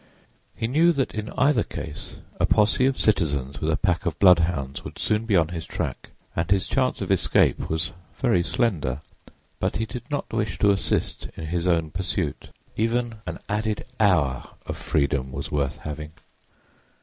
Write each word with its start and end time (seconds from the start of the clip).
He 0.55 0.65
knew 0.65 0.91
that 0.93 1.13
in 1.13 1.29
either 1.37 1.61
case 1.61 2.15
a 2.39 2.47
posse 2.47 2.87
of 2.87 2.97
citizens 2.97 3.61
with 3.61 3.69
a 3.69 3.77
pack 3.77 4.03
of 4.07 4.17
bloodhounds 4.17 4.83
would 4.83 4.97
soon 4.97 5.27
be 5.27 5.35
on 5.35 5.49
his 5.49 5.63
track 5.63 6.09
and 6.35 6.49
his 6.49 6.67
chance 6.67 7.01
of 7.01 7.11
escape 7.11 7.69
was 7.69 7.91
very 8.17 8.41
slender; 8.41 9.01
but 9.59 9.75
he 9.75 9.85
did 9.85 10.09
not 10.09 10.33
wish 10.33 10.57
to 10.57 10.71
assist 10.71 11.27
in 11.37 11.45
his 11.45 11.67
own 11.67 11.91
pursuit. 11.91 12.49
Even 12.75 13.21
an 13.27 13.37
added 13.47 13.85
hour 13.99 14.55
of 14.65 14.75
freedom 14.75 15.31
was 15.31 15.51
worth 15.51 15.77
having. 15.77 16.13